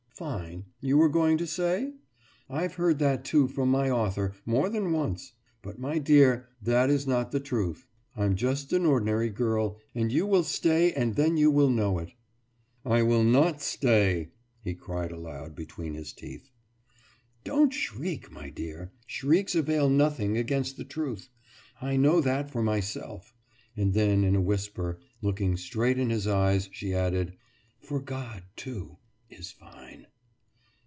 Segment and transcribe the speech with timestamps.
[0.21, 1.93] «»Fine, you were going to say?
[2.47, 5.33] I've heard that too from my author, more than once.
[5.63, 7.87] But, my dear, that is not the truth.
[8.15, 12.13] I'm just an ordinary girl, and you will stay and then you will know it.«
[12.85, 14.29] »I will not stay,«
[14.63, 16.51] he cried aloud, between his teeth.
[17.43, 18.91] »Don't shriek, my dear.
[19.07, 21.29] Shrieks avail nothing against the truth
[21.81, 23.33] I know that for myself.«
[23.75, 27.35] And then in a whisper, looking straight in his eyes, she added:
[27.79, 28.97] »For God, too,
[29.27, 30.05] is fine!